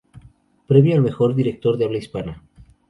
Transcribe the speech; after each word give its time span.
Premio 0.65 0.95
al 0.95 1.03
mejor 1.03 1.35
director 1.35 1.77
de 1.77 1.85
habla 1.85 1.99
hispana 1.99 2.41